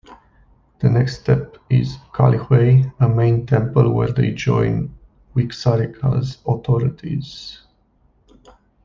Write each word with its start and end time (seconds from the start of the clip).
The 0.79 0.89
next 0.89 1.19
step 1.19 1.57
is 1.69 1.97
"kalihuey", 2.11 2.91
a 3.01 3.07
Main 3.07 3.45
Temple 3.45 3.93
where 3.93 4.11
they 4.11 4.31
join 4.31 4.91
Wixarica's 5.35 6.39
authorities. 6.47 7.59